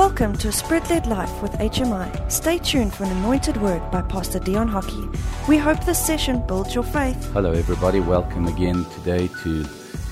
[0.00, 2.32] Welcome to a Spirit led life with HMI.
[2.32, 5.06] Stay tuned for an anointed word by Pastor Dion Hockey.
[5.46, 7.22] We hope this session builds your faith.
[7.34, 8.00] Hello, everybody.
[8.00, 9.62] Welcome again today to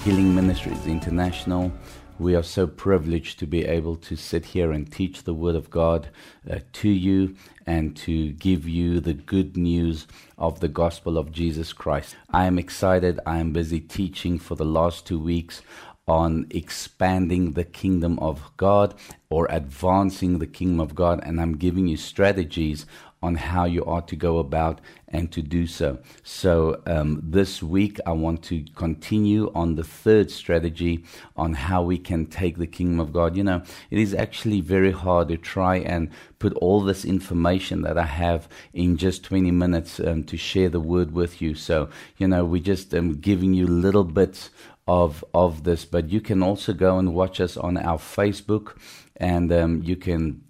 [0.05, 1.73] Healing Ministries International.
[2.19, 5.71] We are so privileged to be able to sit here and teach the Word of
[5.71, 6.11] God
[6.51, 11.73] uh, to you and to give you the good news of the gospel of Jesus
[11.73, 12.15] Christ.
[12.31, 13.21] I am excited.
[13.25, 15.63] I am busy teaching for the last two weeks
[16.09, 18.95] on expanding the kingdom of God
[19.31, 22.87] or advancing the kingdom of God, and I'm giving you strategies
[23.23, 25.99] on how you ought to go about and to do so.
[26.23, 31.05] So, um, this week I want to continue on the third strategy
[31.37, 33.37] on how we can take the kingdom of God.
[33.37, 37.99] You know, it is actually very hard to try and put all this information that
[37.99, 41.55] I have in just 20 minutes um, to share the word with you.
[41.57, 44.51] So, you know, we're just um, giving you little bits
[44.89, 45.85] of of this.
[45.85, 48.77] But you can also go and watch us on our Facebook,
[49.17, 50.43] and um, you can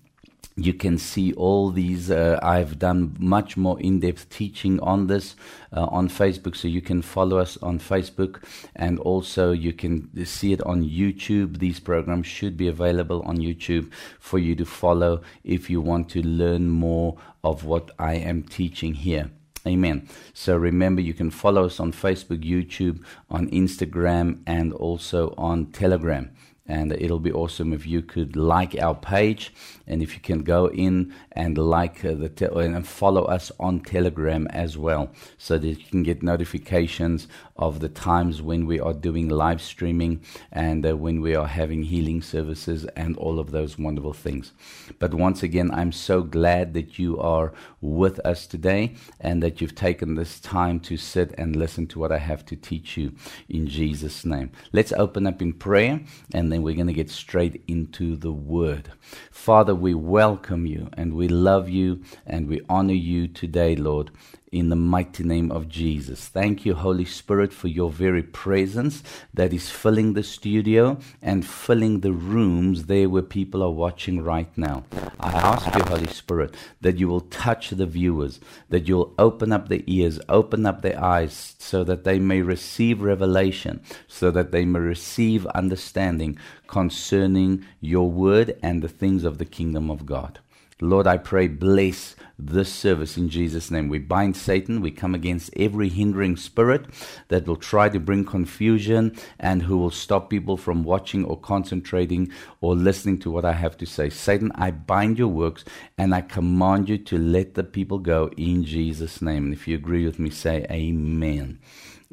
[0.57, 2.11] you can see all these.
[2.11, 5.37] Uh, I've done much more in depth teaching on this
[5.73, 8.43] uh, on Facebook, so you can follow us on Facebook,
[8.75, 11.59] and also you can see it on YouTube.
[11.59, 16.23] These programs should be available on YouTube for you to follow if you want to
[16.23, 19.31] learn more of what I am teaching here.
[19.69, 20.09] Amen.
[20.33, 26.31] So remember, you can follow us on Facebook, YouTube, on Instagram, and also on Telegram.
[26.69, 29.53] And it'll be awesome if you could like our page
[29.87, 33.81] and if you can go in and like uh, the te- and follow us on
[33.81, 38.93] Telegram as well, so that you can get notifications of the times when we are
[38.93, 40.21] doing live streaming
[40.53, 44.53] and uh, when we are having healing services and all of those wonderful things.
[44.99, 49.75] But once again, I'm so glad that you are with us today and that you've
[49.75, 53.13] taken this time to sit and listen to what I have to teach you
[53.49, 54.51] in Jesus' name.
[54.73, 56.01] Let's open up in prayer
[56.35, 58.93] and then we're going to get straight into the Word.
[59.31, 64.11] Father, we welcome you and we love you and we honor you today, Lord
[64.53, 66.29] in the mighty name of Jesus.
[66.29, 69.03] Thank you, Holy Spirit, for your very presence
[69.35, 74.51] that is filling the studio and filling the rooms there where people are watching right
[74.57, 74.85] now.
[75.21, 79.69] I ask you, Holy Spirit, that you will touch the viewers, that you'll open up
[79.69, 84.65] their ears, open up their eyes, so that they may receive revelation, so that they
[84.65, 90.39] may receive understanding concerning your word and the things of the kingdom of God.
[90.81, 93.89] Lord, I pray, bless this service in Jesus' name.
[93.89, 94.81] We bind Satan.
[94.81, 96.87] We come against every hindering spirit
[97.29, 102.31] that will try to bring confusion and who will stop people from watching or concentrating
[102.61, 104.09] or listening to what I have to say.
[104.09, 105.65] Satan, I bind your works
[105.97, 109.47] and I command you to let the people go in Jesus' name.
[109.47, 111.59] And if you agree with me, say amen.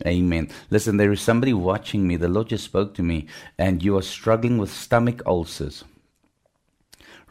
[0.08, 0.50] Amen.
[0.72, 2.18] Listen, there is somebody watching me.
[2.18, 3.28] The Lord just spoke to me,
[3.58, 5.86] and you are struggling with stomach ulcers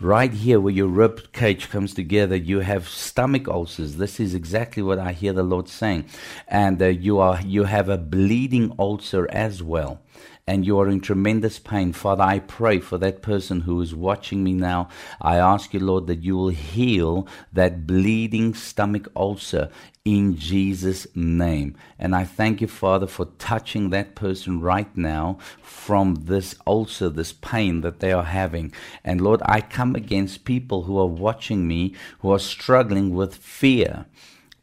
[0.01, 3.97] right here where your rib cage comes together, you have stomach ulcers.
[3.97, 6.07] This is exactly what I hear the Lord saying,
[6.49, 10.01] and uh, you are you have a bleeding ulcer as well
[10.47, 14.45] and you are in tremendous pain, Father, I pray for that person who is watching
[14.45, 14.89] me now.
[15.21, 19.71] I ask you, Lord, that you will heal that bleeding stomach ulcer
[20.05, 21.77] in Jesus' name.
[21.99, 27.33] And I thank you, Father, for touching that person right now from this ulcer, this
[27.33, 28.71] pain that they are having.
[29.03, 34.05] And Lord, I come against people who are watching me who are struggling with fear.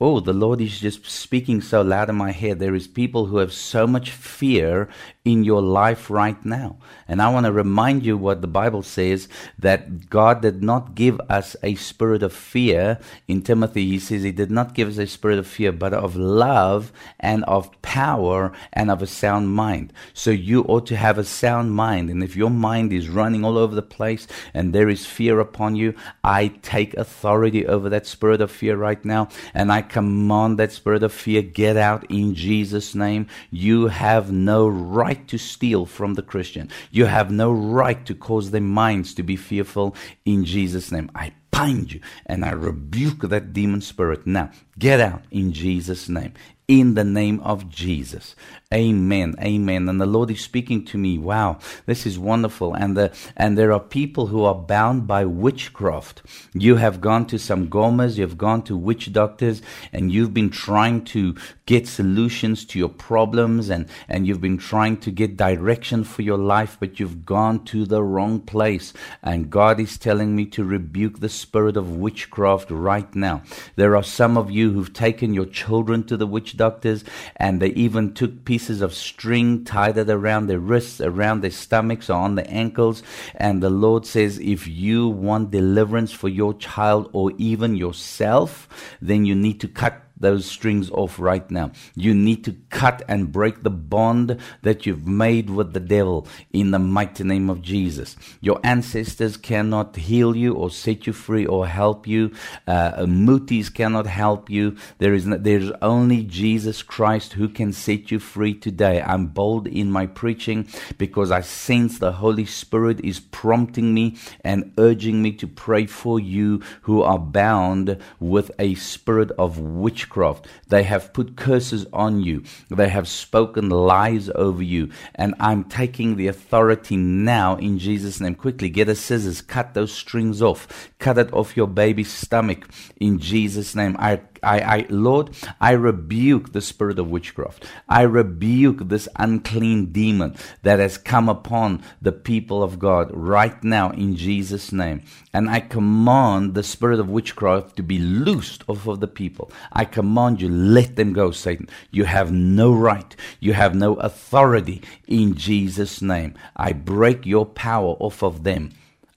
[0.03, 2.57] Oh, the Lord is just speaking so loud in my head.
[2.57, 4.89] There is people who have so much fear
[5.23, 6.77] in your life right now.
[7.07, 9.27] And I want to remind you what the Bible says
[9.59, 12.99] that God did not give us a spirit of fear.
[13.27, 16.15] In Timothy, he says he did not give us a spirit of fear, but of
[16.15, 19.93] love and of power and of a sound mind.
[20.13, 22.09] So you ought to have a sound mind.
[22.09, 25.75] And if your mind is running all over the place and there is fear upon
[25.75, 25.93] you,
[26.23, 29.29] I take authority over that spirit of fear right now.
[29.53, 33.27] And I command that spirit of fear, get out in Jesus' name.
[33.51, 36.69] You have no right to steal from the Christian.
[36.91, 41.09] You have no right to cause their minds to be fearful in Jesus' name.
[41.15, 44.25] I bind you and I rebuke that demon spirit.
[44.25, 46.33] Now, get out in Jesus' name
[46.71, 48.33] in the name of Jesus.
[48.73, 49.35] Amen.
[49.41, 49.89] Amen.
[49.89, 51.17] And the Lord is speaking to me.
[51.17, 52.73] Wow, this is wonderful.
[52.73, 56.21] And the, and there are people who are bound by witchcraft.
[56.53, 59.61] You have gone to sangomas, you've gone to witch doctors,
[59.91, 64.95] and you've been trying to get solutions to your problems and, and you've been trying
[64.97, 68.93] to get direction for your life, but you've gone to the wrong place.
[69.21, 73.41] And God is telling me to rebuke the spirit of witchcraft right now.
[73.75, 77.03] There are some of you who've taken your children to the witch doctors
[77.35, 82.09] and they even took pieces of string, tied it around their wrists, around their stomachs,
[82.09, 83.03] or on their ankles.
[83.35, 88.67] And the Lord says, if you want deliverance for your child or even yourself,
[89.01, 91.71] then you need to cut those strings off right now.
[91.95, 96.71] You need to cut and break the bond that you've made with the devil in
[96.71, 98.15] the mighty name of Jesus.
[98.39, 102.31] Your ancestors cannot heal you or set you free or help you.
[102.67, 104.77] Uh, mutis cannot help you.
[104.99, 109.01] There is no, there's only Jesus Christ who can set you free today.
[109.01, 114.71] I'm bold in my preaching because I sense the Holy Spirit is prompting me and
[114.77, 120.47] urging me to pray for you who are bound with a spirit of witchcraft witchcraft.
[120.67, 122.43] They have put curses on you.
[122.69, 124.89] They have spoken lies over you.
[125.15, 128.35] And I'm taking the authority now in Jesus' name.
[128.35, 132.67] Quickly get a scissors, cut those strings off, cut it off your baby's stomach
[132.99, 133.95] in Jesus' name.
[133.99, 137.65] I I, I, Lord, I rebuke the spirit of witchcraft.
[137.87, 143.91] I rebuke this unclean demon that has come upon the people of God right now
[143.91, 145.03] in Jesus' name.
[145.33, 149.51] And I command the spirit of witchcraft to be loosed off of the people.
[149.71, 151.69] I command you, let them go, Satan.
[151.91, 153.15] You have no right.
[153.39, 156.35] You have no authority in Jesus' name.
[156.55, 158.71] I break your power off of them.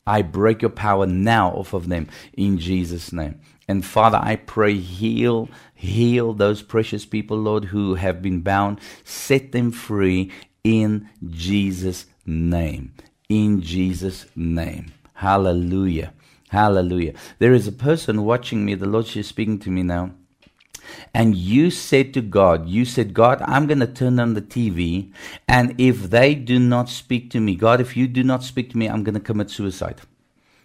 [0.06, 3.40] I break your power now off of them in Jesus' name.
[3.66, 8.80] And Father, I pray, heal, heal those precious people, Lord, who have been bound.
[9.04, 10.30] Set them free
[10.62, 12.92] in Jesus' name.
[13.28, 14.92] In Jesus' name.
[15.14, 16.12] Hallelujah.
[16.50, 17.14] Hallelujah.
[17.38, 18.74] There is a person watching me.
[18.74, 20.10] The Lord she's speaking to me now.
[21.14, 25.12] And you said to God, You said, God, I'm going to turn on the TV.
[25.48, 28.78] And if they do not speak to me, God, if you do not speak to
[28.78, 30.00] me, I'm going to commit suicide.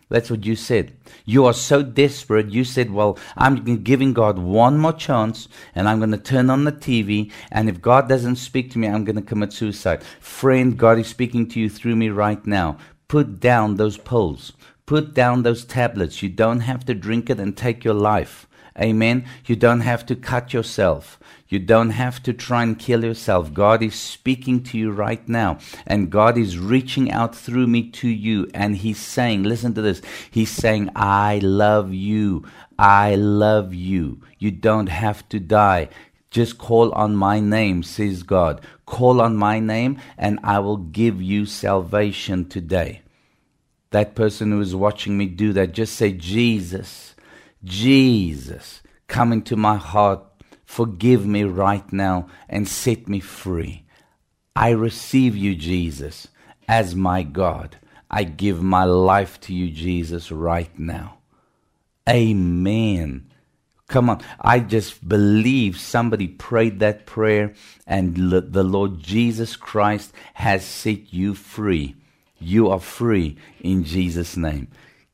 [0.09, 0.93] That's what you said.
[1.23, 2.49] You are so desperate.
[2.49, 6.63] You said, Well, I'm giving God one more chance and I'm going to turn on
[6.63, 7.31] the TV.
[7.51, 10.03] And if God doesn't speak to me, I'm going to commit suicide.
[10.19, 12.77] Friend, God is speaking to you through me right now.
[13.07, 14.53] Put down those pills.
[14.87, 16.23] Put down those tablets.
[16.23, 18.47] You don't have to drink it and take your life.
[18.79, 19.25] Amen.
[19.45, 21.19] You don't have to cut yourself.
[21.49, 23.53] You don't have to try and kill yourself.
[23.53, 25.57] God is speaking to you right now.
[25.87, 28.47] And God is reaching out through me to you.
[28.53, 30.01] And He's saying, listen to this.
[30.29, 32.45] He's saying, I love you.
[32.77, 34.21] I love you.
[34.37, 35.89] You don't have to die.
[36.29, 38.61] Just call on my name, says God.
[38.85, 43.01] Call on my name, and I will give you salvation today.
[43.89, 47.15] That person who is watching me do that, just say, Jesus.
[47.63, 50.23] Jesus, come into my heart,
[50.65, 53.85] forgive me right now, and set me free.
[54.55, 56.27] I receive you, Jesus,
[56.67, 57.77] as my God.
[58.11, 61.19] I give my life to you, Jesus, right now.
[62.09, 63.29] Amen.
[63.87, 64.21] Come on.
[64.39, 67.53] I just believe somebody prayed that prayer
[67.85, 71.95] and the Lord Jesus Christ has set you free.
[72.39, 74.69] You are free in Jesus' name.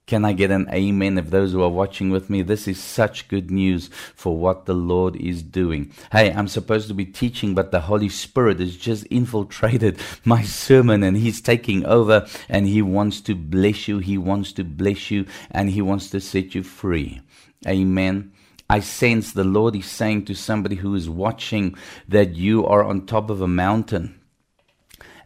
[0.07, 2.43] Can I get an amen of those who are watching with me?
[2.43, 5.91] This is such good news for what the Lord is doing.
[6.11, 11.01] Hey, I'm supposed to be teaching, but the Holy Spirit has just infiltrated my sermon
[11.01, 13.97] and He's taking over and He wants to bless you.
[13.97, 17.21] He wants to bless you and He wants to set you free.
[17.67, 18.31] Amen.
[18.69, 21.75] I sense the Lord is saying to somebody who is watching
[22.07, 24.19] that you are on top of a mountain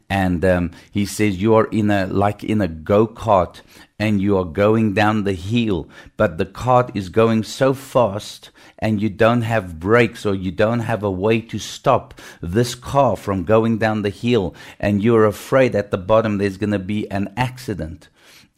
[0.10, 3.62] and um, he says you are in a like in a go-kart
[4.00, 5.88] and you are going down the hill
[6.18, 10.80] but the cart is going so fast and you don't have brakes or you don't
[10.80, 15.76] have a way to stop this car from going down the hill and you're afraid
[15.76, 18.10] at the bottom there's going to be an accident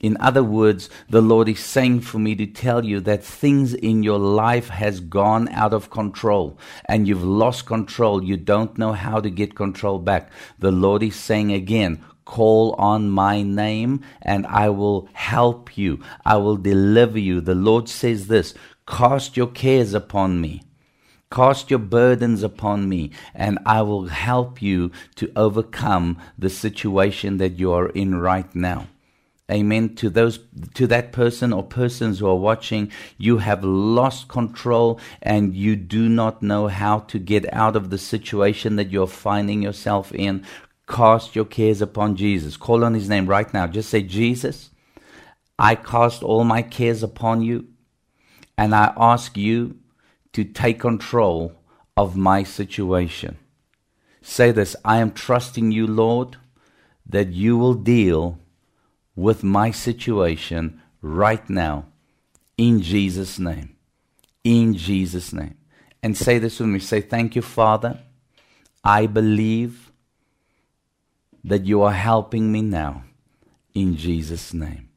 [0.02, 4.02] in other words, the Lord is saying for me to tell you that things in
[4.02, 8.24] your life has gone out of control and you've lost control.
[8.24, 10.32] You don't know how to get control back.
[10.58, 16.00] The Lord is saying again, call on my name and I will help you.
[16.24, 17.42] I will deliver you.
[17.42, 18.54] The Lord says this,
[18.88, 20.64] cast your cares upon me.
[21.30, 27.58] Cast your burdens upon me, and I will help you to overcome the situation that
[27.58, 28.88] you are in right now
[29.52, 30.40] amen to those
[30.74, 36.08] to that person or persons who are watching you have lost control and you do
[36.08, 40.44] not know how to get out of the situation that you're finding yourself in
[40.92, 44.70] cast your cares upon Jesus call on his name right now just say Jesus
[45.58, 47.68] I cast all my cares upon you
[48.58, 49.78] and I ask you
[50.34, 51.54] to take control
[51.96, 53.38] of my situation
[54.22, 56.38] say this I am trusting you Lord
[57.06, 58.40] that you will deal
[59.16, 61.86] with my situation right now
[62.62, 63.76] In Jesus' name.
[64.44, 65.58] In Jesus' name.
[66.04, 66.78] And say this with me.
[66.78, 68.00] Say, Thank you, Father.
[68.84, 69.91] I believe
[71.44, 73.04] that you are helping me now.
[73.74, 74.90] In Jesus' name.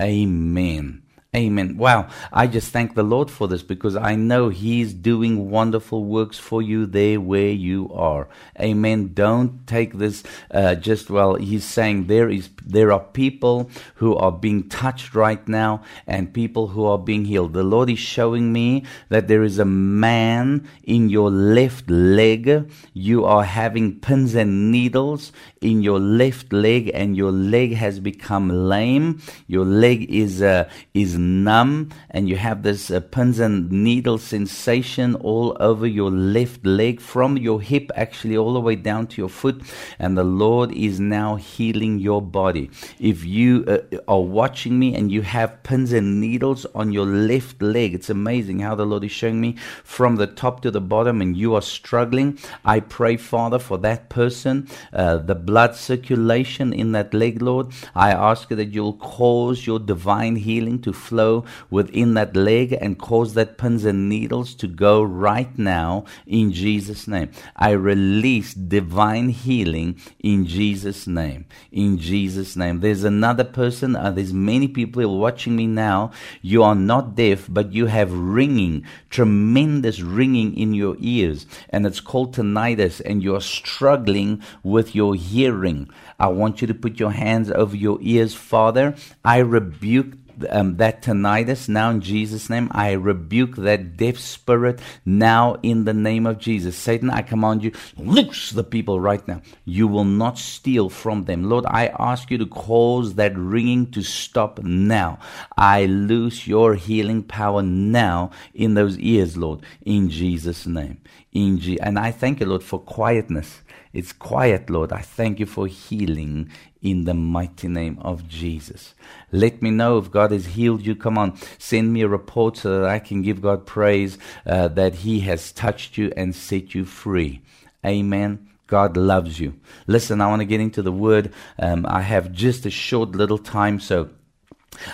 [0.00, 1.02] Amen.
[1.36, 1.76] Amen.
[1.76, 2.08] Wow.
[2.32, 6.62] I just thank the Lord for this because I know He's doing wonderful works for
[6.62, 8.26] you there where you are.
[8.58, 9.12] Amen.
[9.12, 11.34] Don't take this uh, just well.
[11.34, 16.68] He's saying there is there are people who are being touched right now and people
[16.68, 17.52] who are being healed.
[17.52, 22.70] The Lord is showing me that there is a man in your left leg.
[22.94, 28.48] You are having pins and needles in your left leg and your leg has become
[28.48, 29.20] lame.
[29.46, 35.14] Your leg is uh, is numb and you have this uh, pins and needle sensation
[35.16, 39.28] all over your left leg from your hip actually all the way down to your
[39.28, 39.62] foot
[39.98, 42.70] and the Lord is now healing your body.
[42.98, 47.60] If you uh, are watching me and you have pins and needles on your left
[47.60, 51.20] leg, it's amazing how the Lord is showing me from the top to the bottom
[51.20, 52.38] and you are struggling.
[52.64, 57.68] I pray, Father, for that person, uh, the blood circulation in that leg, Lord.
[57.94, 63.34] I ask that you'll cause your divine healing to flow within that leg and cause
[63.34, 67.30] that pins and needles to go right now in Jesus' name.
[67.54, 71.46] I release divine healing in Jesus' name.
[71.70, 72.80] In Jesus' name.
[72.80, 76.10] There's another person, uh, there's many people watching me now.
[76.42, 82.00] You are not deaf, but you have ringing, tremendous ringing in your ears, and it's
[82.00, 85.88] called tinnitus, and you're struggling with your hearing.
[86.18, 88.94] I want you to put your hands over your ears, Father.
[89.24, 90.14] I rebuke
[90.50, 92.68] um, that tinnitus now in Jesus' name.
[92.72, 96.76] I rebuke that deaf spirit now in the name of Jesus.
[96.76, 99.42] Satan, I command you, loose the people right now.
[99.64, 101.44] You will not steal from them.
[101.44, 105.18] Lord, I ask you to cause that ringing to stop now.
[105.56, 110.98] I loose your healing power now in those ears, Lord, in Jesus' name.
[111.32, 113.62] In G- and I thank you, Lord, for quietness.
[113.96, 114.92] It's quiet, Lord.
[114.92, 116.50] I thank you for healing
[116.82, 118.94] in the mighty name of Jesus.
[119.32, 120.94] Let me know if God has healed you.
[120.94, 124.96] Come on, send me a report so that I can give God praise uh, that
[124.96, 127.40] He has touched you and set you free.
[127.86, 128.46] Amen.
[128.66, 129.54] God loves you.
[129.86, 131.32] Listen, I want to get into the word.
[131.58, 134.10] Um, I have just a short little time, so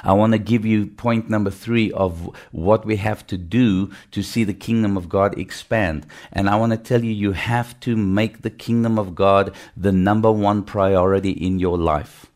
[0.03, 4.23] I want to give you point number three of what we have to do to
[4.23, 6.07] see the kingdom of God expand.
[6.33, 9.93] And I want to tell you, you have to make the kingdom of God the
[9.93, 12.27] number one priority in your life.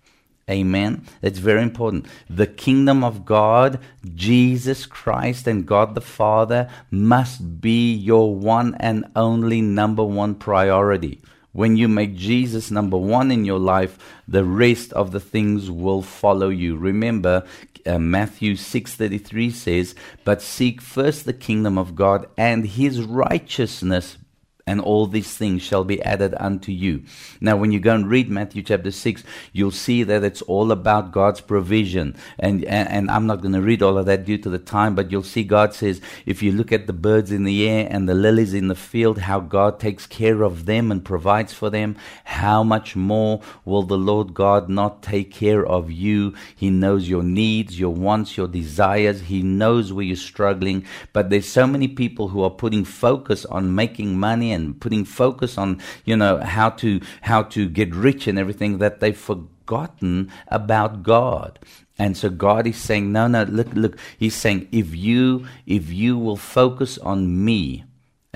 [0.49, 1.05] Amen.
[1.23, 2.07] That's very important.
[2.31, 3.81] The kingdom of God,
[4.15, 11.21] Jesus Christ, and God the Father must be your one and only number one priority.
[11.57, 13.97] When you make Jesus number one in your life,
[14.29, 16.77] the rest of the things will follow you.
[16.77, 17.45] Remember,
[17.87, 24.19] uh, Matthew 6:33 says, "But seek first the kingdom of God and his righteousness,
[24.69, 27.01] and all these things shall be added unto you.
[27.41, 31.13] Now, when you go and read Matthew chapter 6, you'll see that it's all about
[31.13, 32.17] God's provision.
[32.37, 34.97] And, and, and I'm not going to read all of that due to the time,
[34.97, 38.09] but you'll see God says, if you look at the birds in the air and
[38.09, 41.97] the lilies in the field, how God takes care of them and provides for them,
[42.25, 46.35] how much more will the Lord God not take care of you?
[46.57, 49.21] He knows your needs, your wants, your desires.
[49.21, 50.85] He knows where you're struggling.
[51.13, 55.57] But there's so many people who are putting focus on making money and putting focus
[55.57, 61.05] on you know how to how to get rich and everything that they've forgotten about
[61.05, 61.61] God.
[61.99, 63.99] And so God is saying, no, no, look, look.
[64.19, 67.85] He's saying, if you if you will focus on me,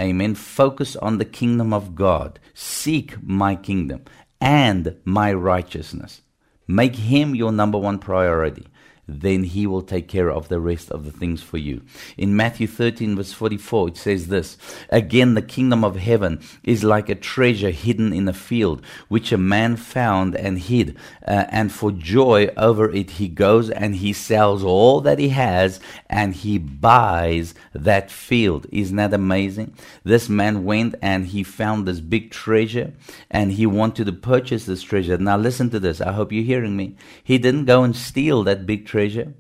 [0.01, 0.35] Amen.
[0.35, 2.39] Focus on the kingdom of God.
[2.55, 4.05] Seek my kingdom
[4.41, 6.23] and my righteousness.
[6.67, 8.67] Make him your number one priority
[9.11, 11.83] then he will take care of the rest of the things for you.
[12.17, 14.57] In Matthew 13, verse 44, it says this
[14.91, 19.39] Again, the kingdom of heaven is like a treasure hidden in a field, which a
[19.39, 20.97] man found and hid.
[21.27, 25.81] Uh, and for joy over it, he goes and he sells all that he has
[26.09, 28.67] and he buys that field.
[28.71, 29.75] Isn't that amazing?
[30.05, 32.93] This man went and he found this big treasure
[33.31, 35.19] and he wanted to purchase this treasure.
[35.19, 36.01] Now, listen to this.
[36.01, 36.97] I hope you're hearing me.
[37.23, 39.33] He didn't go and steal that big treasure treasure.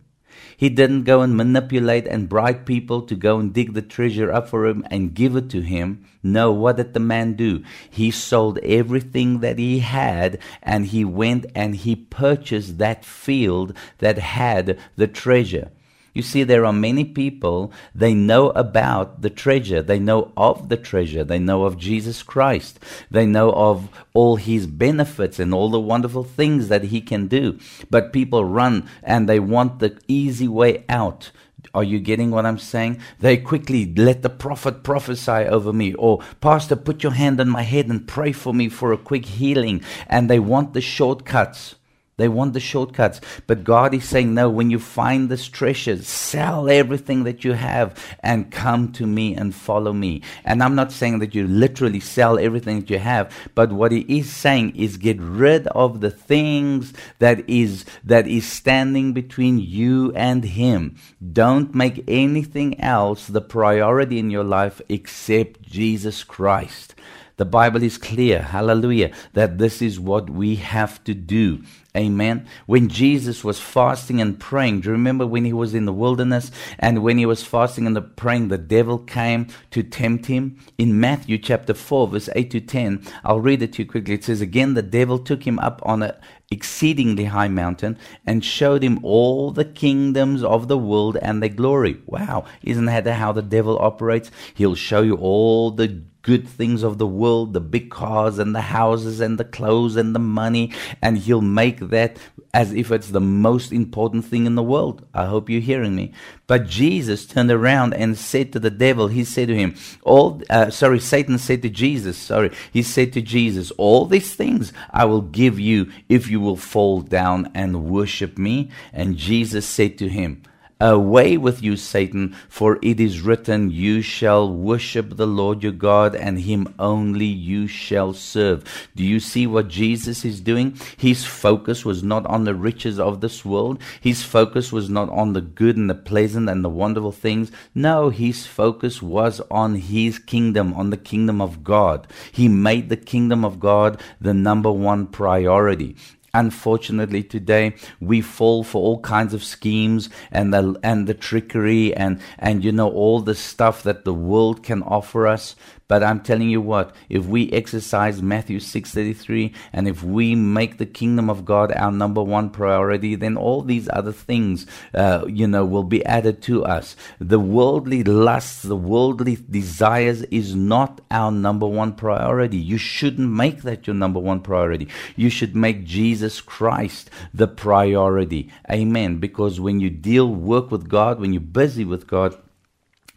[0.56, 4.48] He didn't go and manipulate and bribe people to go and dig the treasure up
[4.48, 6.06] for him and give it to him.
[6.22, 7.62] No, what did the man do?
[7.90, 14.18] He sold everything that he had and he went and he purchased that field that
[14.18, 15.70] had the treasure.
[16.14, 19.82] You see, there are many people, they know about the treasure.
[19.82, 21.24] They know of the treasure.
[21.24, 22.80] They know of Jesus Christ.
[23.10, 27.58] They know of all his benefits and all the wonderful things that he can do.
[27.90, 31.30] But people run and they want the easy way out
[31.74, 33.00] Are you getting what I'm saying?
[33.20, 37.62] They quickly let the prophet prophesy over me, or Pastor, put your hand on my
[37.62, 39.82] head and pray for me for a quick healing.
[40.06, 41.76] And they want the shortcuts.
[42.20, 43.20] They want the shortcuts.
[43.46, 47.96] But God is saying, no, when you find this treasure, sell everything that you have
[48.22, 50.22] and come to me and follow me.
[50.44, 54.00] And I'm not saying that you literally sell everything that you have, but what he
[54.00, 60.12] is saying is get rid of the things that is, that is standing between you
[60.14, 60.96] and him.
[61.32, 66.94] Don't make anything else the priority in your life except Jesus Christ.
[67.40, 71.62] The Bible is clear, hallelujah, that this is what we have to do.
[71.96, 72.46] Amen.
[72.66, 76.50] When Jesus was fasting and praying, do you remember when he was in the wilderness
[76.78, 80.60] and when he was fasting and praying, the devil came to tempt him?
[80.76, 84.16] In Matthew chapter 4, verse 8 to 10, I'll read it to you quickly.
[84.16, 86.12] It says, Again, the devil took him up on an
[86.50, 92.02] exceedingly high mountain and showed him all the kingdoms of the world and their glory.
[92.04, 94.30] Wow, isn't that how the devil operates?
[94.52, 98.60] He'll show you all the good things of the world, the big cars and the
[98.60, 102.18] houses and the clothes and the money, and he'll make that
[102.52, 105.06] as if it's the most important thing in the world.
[105.14, 106.12] I hope you're hearing me.
[106.46, 110.70] But Jesus turned around and said to the devil, he said to him, all, uh,
[110.70, 115.22] sorry, Satan said to Jesus, sorry, he said to Jesus, all these things I will
[115.22, 118.70] give you if you will fall down and worship me.
[118.92, 120.42] And Jesus said to him,
[120.80, 126.14] Away with you, Satan, for it is written, You shall worship the Lord your God,
[126.14, 128.64] and him only you shall serve.
[128.96, 130.78] Do you see what Jesus is doing?
[130.96, 133.82] His focus was not on the riches of this world.
[134.00, 137.52] His focus was not on the good and the pleasant and the wonderful things.
[137.74, 142.06] No, his focus was on his kingdom, on the kingdom of God.
[142.32, 145.96] He made the kingdom of God the number one priority.
[146.32, 152.20] Unfortunately, today we fall for all kinds of schemes and the and the trickery and
[152.38, 155.56] and you know all the stuff that the world can offer us.
[155.90, 160.86] But I'm telling you what, if we exercise Matthew 6:33 and if we make the
[160.86, 165.64] kingdom of God our number one priority, then all these other things, uh, you know,
[165.64, 166.94] will be added to us.
[167.18, 172.58] The worldly lusts, the worldly desires is not our number one priority.
[172.58, 174.86] You shouldn't make that your number one priority.
[175.16, 178.48] You should make Jesus Christ the priority.
[178.70, 179.18] Amen.
[179.18, 182.36] Because when you deal, work with God, when you're busy with God,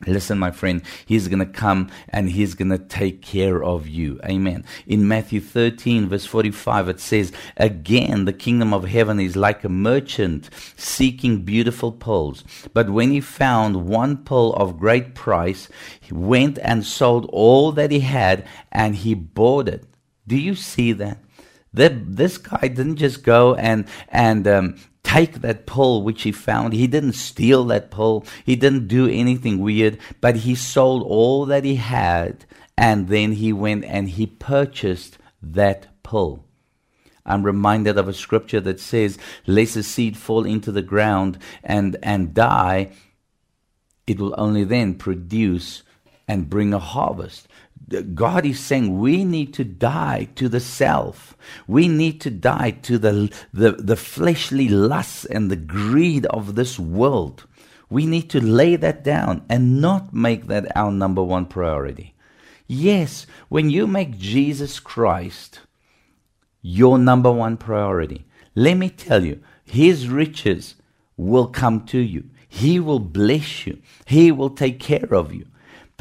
[0.07, 4.19] Listen, my friend, he's going to come and he's going to take care of you.
[4.25, 4.65] Amen.
[4.85, 9.69] In Matthew 13, verse 45, it says, Again, the kingdom of heaven is like a
[9.69, 12.43] merchant seeking beautiful pearls.
[12.73, 17.91] But when he found one pearl of great price, he went and sold all that
[17.91, 19.85] he had and he bought it.
[20.27, 21.17] Do you see that?
[21.73, 24.75] That this guy didn't just go and and um,
[25.13, 26.73] take that pole which he found.
[26.73, 28.25] He didn't steal that pole.
[28.43, 32.45] He didn't do anything weird, but he sold all that he had
[32.75, 36.43] and then he went and he purchased that pole.
[37.25, 41.95] I'm reminded of a scripture that says, Lest a seed fall into the ground and,
[42.01, 42.91] and die,
[44.07, 45.83] it will only then produce
[46.27, 47.47] and bring a harvest.
[48.01, 51.37] God is saying we need to die to the self.
[51.67, 56.79] We need to die to the, the, the fleshly lusts and the greed of this
[56.79, 57.45] world.
[57.89, 62.15] We need to lay that down and not make that our number one priority.
[62.67, 65.59] Yes, when you make Jesus Christ
[66.61, 68.25] your number one priority,
[68.55, 70.75] let me tell you, His riches
[71.17, 72.29] will come to you.
[72.47, 73.81] He will bless you.
[74.05, 75.45] He will take care of you.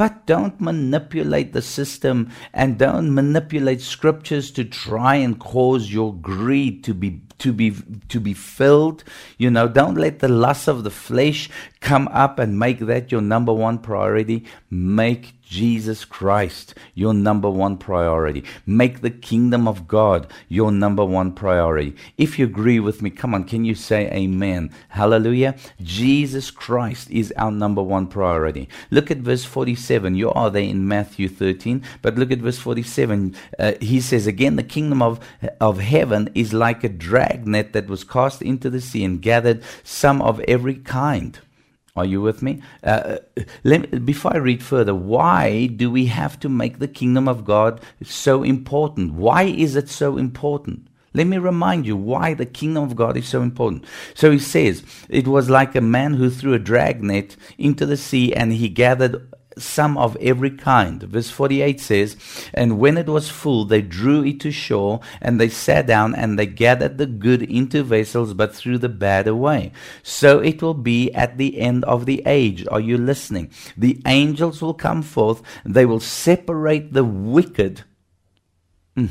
[0.03, 6.83] But don't manipulate the system and don't manipulate scriptures to try and cause your greed
[6.83, 7.77] to be to be
[8.09, 9.05] to be filled.
[9.38, 13.21] You know, don't let the lust of the flesh come up and make that your
[13.21, 14.45] number one priority.
[14.71, 18.43] Make Jesus Christ your number one priority.
[18.65, 21.95] Make the kingdom of God your number one priority.
[22.17, 24.71] If you agree with me, come on, can you say amen?
[24.88, 25.55] Hallelujah.
[25.83, 28.67] Jesus Christ is our number one priority.
[28.91, 30.15] Look at verse 47.
[30.15, 33.37] You are there in Matthew 13, but look at verse 47.
[33.59, 35.21] Uh, he says, Again, the kingdom of,
[35.61, 40.23] of heaven is like a dragnet that was cast into the sea and gathered some
[40.23, 41.38] of every kind.
[41.95, 42.63] Are you with me?
[42.83, 43.19] Uh,
[43.65, 43.79] me?
[43.79, 48.43] Before I read further, why do we have to make the kingdom of God so
[48.43, 49.13] important?
[49.13, 50.89] Why is it so important?
[51.13, 53.85] Let me remind you why the kingdom of God is so important.
[54.15, 58.33] So he says, It was like a man who threw a dragnet into the sea
[58.33, 61.03] and he gathered some of every kind.
[61.03, 62.17] Verse 48 says,
[62.55, 66.38] And when it was full, they drew it to shore, and they sat down, and
[66.38, 69.73] they gathered the good into vessels, but threw the bad away.
[70.03, 72.67] So it will be at the end of the age.
[72.71, 73.51] Are you listening?
[73.77, 77.83] The angels will come forth, they will separate the wicked.
[78.97, 79.09] Mm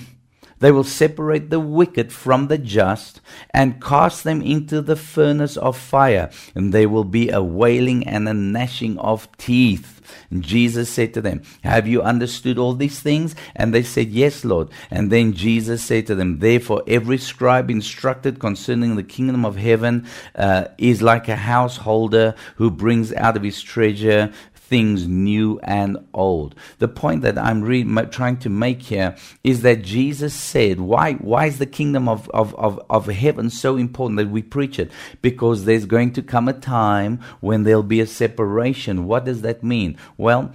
[0.61, 3.19] they will separate the wicked from the just
[3.49, 8.29] and cast them into the furnace of fire, and there will be a wailing and
[8.29, 10.01] a gnashing of teeth.
[10.29, 13.35] And Jesus said to them, Have you understood all these things?
[13.55, 14.69] And they said, Yes, Lord.
[14.89, 20.07] And then Jesus said to them, Therefore, every scribe instructed concerning the kingdom of heaven
[20.35, 24.31] uh, is like a householder who brings out of his treasure
[24.71, 26.55] things new and old.
[26.79, 31.47] The point that I'm re- trying to make here is that Jesus said, why, why
[31.47, 34.89] is the kingdom of, of, of, of heaven so important that we preach it?
[35.21, 39.05] Because there's going to come a time when there'll be a separation.
[39.05, 39.97] What does that mean?
[40.17, 40.53] Well,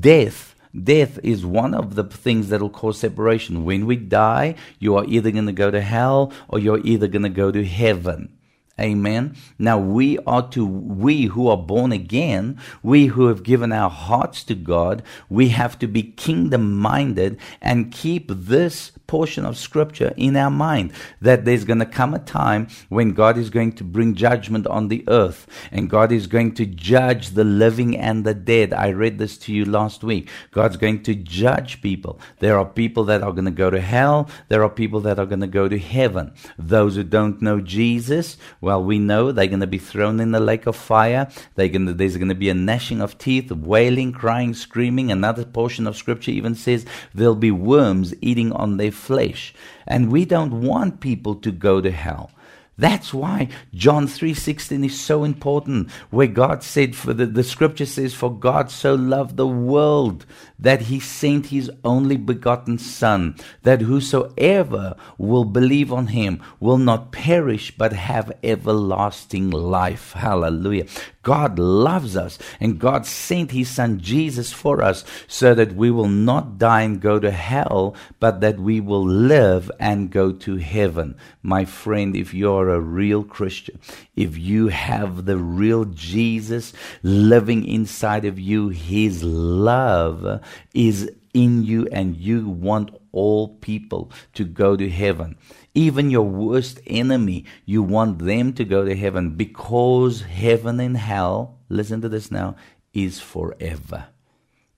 [0.00, 3.64] death Death is one of the things that will cause separation.
[3.64, 7.22] When we die, you are either going to go to hell or you're either going
[7.22, 8.36] to go to heaven.
[8.78, 9.34] Amen.
[9.58, 14.44] Now we are to, we who are born again, we who have given our hearts
[14.44, 20.36] to God, we have to be kingdom minded and keep this portion of scripture in
[20.36, 24.14] our mind that there's going to come a time when God is going to bring
[24.14, 28.72] judgment on the earth and God is going to judge the living and the dead.
[28.72, 30.28] I read this to you last week.
[30.50, 32.20] God's going to judge people.
[32.38, 34.28] There are people that are going to go to hell.
[34.48, 36.32] There are people that are going to go to heaven.
[36.58, 40.40] Those who don't know Jesus, well, we know they're going to be thrown in the
[40.40, 41.28] lake of fire.
[41.54, 45.10] They're going to, there's going to be a gnashing of teeth, wailing, crying, screaming.
[45.10, 49.54] Another portion of scripture even says there'll be worms eating on their flesh.
[49.86, 52.30] And we don't want people to go to hell.
[52.78, 58.12] That's why John 3:16 is so important where God said for the, the scripture says
[58.12, 60.26] for God so loved the world
[60.58, 67.12] that he sent his only begotten son that whosoever will believe on him will not
[67.12, 70.84] perish but have everlasting life hallelujah
[71.26, 76.08] God loves us and God sent his son Jesus for us so that we will
[76.08, 81.16] not die and go to hell but that we will live and go to heaven
[81.42, 83.80] my friend if you're a real Christian,
[84.14, 90.42] if you have the real Jesus living inside of you, His love
[90.74, 95.36] is in you, and you want all people to go to heaven.
[95.76, 101.58] Even your worst enemy, you want them to go to heaven because heaven and hell,
[101.68, 102.56] listen to this now,
[102.92, 104.06] is forever.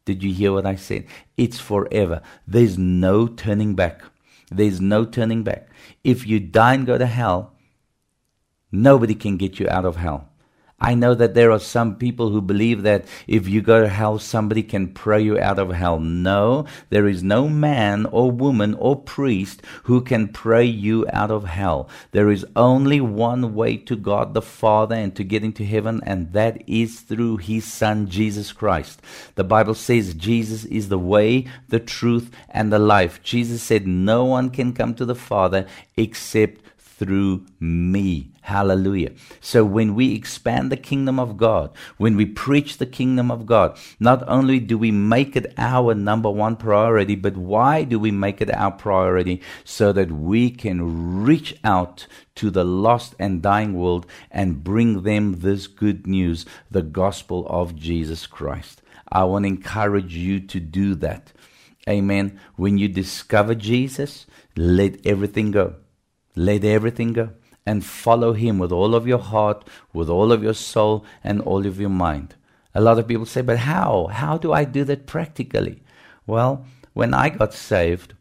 [0.05, 1.07] Did you hear what I said?
[1.39, 2.21] It's forever.
[2.47, 4.03] There's no turning back.
[4.51, 5.69] There's no turning back.
[6.05, 7.55] If you die and go to hell,
[8.71, 10.29] Nobody can get you out of hell.
[10.81, 14.21] I know that there are some people who believe that if you go to hell,
[14.21, 15.99] somebody can pray you out of hell.
[15.99, 21.45] No, there is no man or woman or priest who can pray you out of
[21.45, 21.89] hell.
[22.13, 26.33] There is only one way to God the Father and to get into heaven, and
[26.33, 29.03] that is through His Son, Jesus Christ.
[29.35, 33.21] The Bible says Jesus is the way, the truth, and the life.
[33.25, 38.31] Jesus said, No one can come to the Father except through me.
[38.49, 39.13] Hallelujah.
[39.43, 43.77] So when we expand the kingdom of God, when we preach the kingdom of God,
[44.01, 48.41] not only do we make it our number one priority, but why do we make
[48.41, 49.43] it our priority?
[49.65, 52.07] So that we can reach out
[52.37, 57.77] to the lost and dying world and bring them this good news, the gospel of
[57.77, 58.81] Jesus Christ.
[59.13, 61.35] I want to encourage you to do that.
[61.87, 62.41] Amen.
[62.57, 64.25] When you discover Jesus,
[64.57, 65.75] let everything go.
[66.35, 67.33] Let everything go
[67.69, 71.67] and follow Him with all of your heart, with all of your soul, and all
[71.67, 72.35] of your mind.
[72.75, 74.09] A lot of people say, but how?
[74.11, 75.83] How do I do that practically?
[76.27, 78.15] Well, when I got saved,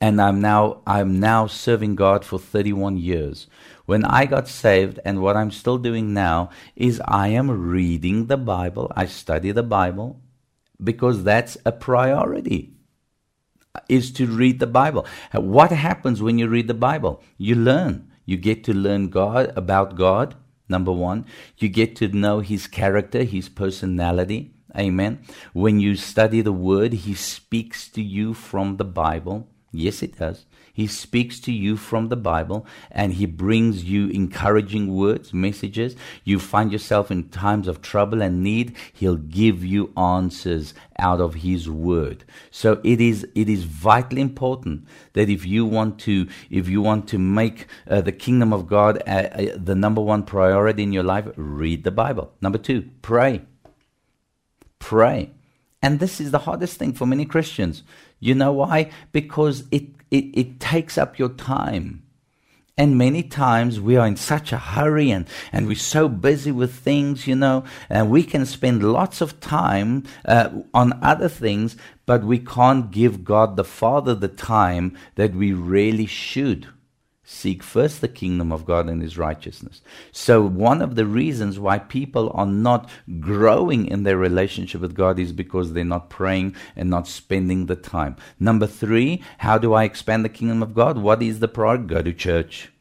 [0.00, 3.46] and I'm now I'm now serving God for 31 years.
[3.86, 8.36] When I got saved and what I'm still doing now is I am reading the
[8.36, 8.90] Bible.
[8.96, 10.20] I study the Bible
[10.82, 12.72] because that's a priority
[13.88, 15.06] is to read the Bible.
[15.32, 17.22] What happens when you read the Bible?
[17.38, 18.11] You learn.
[18.24, 20.34] You get to learn God about God,
[20.68, 21.26] number one.
[21.58, 24.54] You get to know His character, His personality.
[24.76, 25.20] Amen.
[25.52, 29.48] When you study the Word, He speaks to you from the Bible.
[29.72, 30.46] Yes, it does.
[30.72, 35.94] He speaks to you from the Bible and He brings you encouraging words, messages.
[36.24, 41.34] You find yourself in times of trouble and need, He'll give you answers out of
[41.36, 42.24] His Word.
[42.50, 47.06] So it is, it is vitally important that if you want to, if you want
[47.08, 51.02] to make uh, the kingdom of God uh, uh, the number one priority in your
[51.02, 52.32] life, read the Bible.
[52.40, 53.42] Number two, pray.
[54.78, 55.30] pray.
[55.82, 57.82] And this is the hardest thing for many Christians.
[58.20, 58.90] You know why?
[59.10, 62.02] Because it, it, it takes up your time.
[62.76, 66.74] And many times we are in such a hurry and, and we're so busy with
[66.74, 72.24] things, you know, and we can spend lots of time uh, on other things, but
[72.24, 76.68] we can't give God the Father the time that we really should.
[77.24, 79.80] Seek first the kingdom of God and his righteousness.
[80.10, 85.20] So, one of the reasons why people are not growing in their relationship with God
[85.20, 88.16] is because they're not praying and not spending the time.
[88.40, 90.98] Number three, how do I expand the kingdom of God?
[90.98, 91.84] What is the priority?
[91.84, 92.72] Go to church.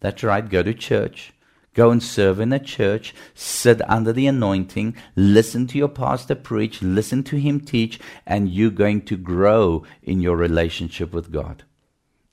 [0.00, 1.34] That's right, go to church.
[1.74, 6.82] Go and serve in a church, sit under the anointing, listen to your pastor preach,
[6.82, 11.64] listen to him teach, and you're going to grow in your relationship with God.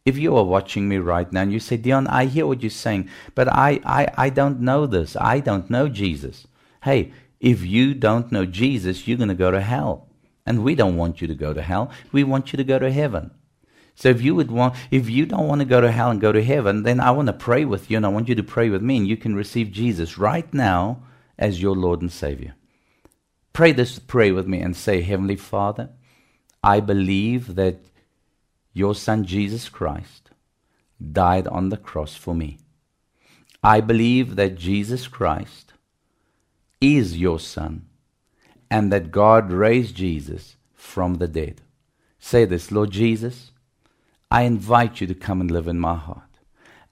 [0.09, 2.71] If you are watching me right now and you say, Dion, I hear what you're
[2.71, 5.15] saying, but I, I, I don't know this.
[5.15, 6.47] I don't know Jesus.
[6.83, 10.07] Hey, if you don't know Jesus, you're going to go to hell.
[10.47, 11.91] And we don't want you to go to hell.
[12.11, 13.29] We want you to go to heaven.
[13.93, 16.31] So if you would want, if you don't want to go to hell and go
[16.31, 18.71] to heaven, then I want to pray with you and I want you to pray
[18.71, 21.03] with me and you can receive Jesus right now
[21.37, 22.55] as your Lord and Savior.
[23.53, 25.91] Pray this, pray with me and say, Heavenly Father,
[26.63, 27.77] I believe that
[28.73, 30.31] your Son Jesus Christ
[31.11, 32.57] died on the cross for me.
[33.63, 35.73] I believe that Jesus Christ
[36.79, 37.87] is your Son
[38.71, 41.61] and that God raised Jesus from the dead.
[42.19, 43.51] Say this, Lord Jesus,
[44.31, 46.23] I invite you to come and live in my heart.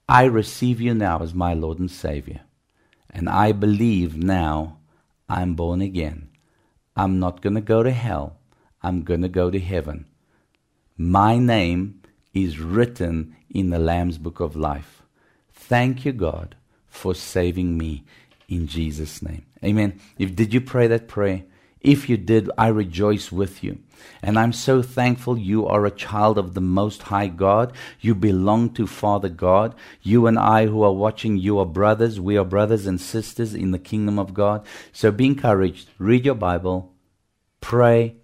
[0.10, 2.42] I receive you now as my Lord and Savior.
[3.10, 4.78] And I believe now
[5.30, 6.30] I'm born again.
[6.96, 8.38] I'm not going to go to hell.
[8.82, 10.06] I'm going to go to heaven.
[11.00, 12.02] My name
[12.34, 15.04] is written in the Lamb's Book of Life.
[15.54, 16.56] Thank you, God,
[16.88, 18.04] for saving me
[18.50, 19.46] in Jesus' name.
[19.64, 20.00] Amen.
[20.18, 21.44] If did you pray that prayer?
[21.82, 23.78] If you did, I rejoice with you.
[24.24, 27.74] And I'm so thankful you are a child of the Most High God.
[28.02, 29.76] You belong to Father God.
[30.02, 32.20] You and I who are watching, you are brothers.
[32.20, 34.66] We are brothers and sisters in the kingdom of God.
[34.92, 35.90] So be encouraged.
[36.00, 36.96] Read your Bible,
[37.62, 38.16] pray,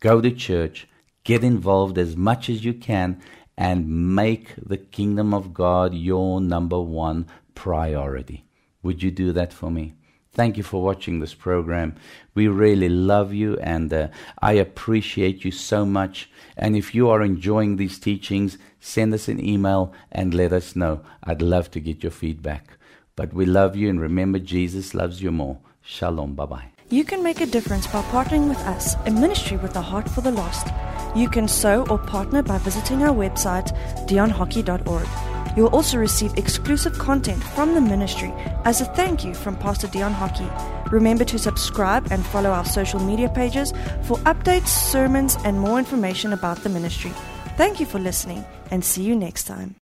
[0.00, 0.88] go to church,
[1.24, 3.20] Get involved as much as you can
[3.56, 8.44] and make the kingdom of God your number one priority.
[8.82, 9.94] Would you do that for me?
[10.34, 11.94] Thank you for watching this program.
[12.34, 14.08] We really love you and uh,
[14.40, 16.30] I appreciate you so much.
[16.56, 21.02] And if you are enjoying these teachings, send us an email and let us know.
[21.22, 22.78] I'd love to get your feedback.
[23.14, 25.58] But we love you and remember, Jesus loves you more.
[25.82, 26.34] Shalom.
[26.34, 26.81] Bye bye.
[26.92, 30.20] You can make a difference by partnering with us, a ministry with a heart for
[30.20, 30.66] the lost.
[31.16, 33.72] You can sow or partner by visiting our website,
[34.06, 35.08] dionhockey.org.
[35.56, 38.30] You'll also receive exclusive content from the ministry
[38.66, 40.46] as a thank you from Pastor Dion Hockey.
[40.90, 46.34] Remember to subscribe and follow our social media pages for updates, sermons, and more information
[46.34, 47.12] about the ministry.
[47.56, 49.76] Thank you for listening and see you next time.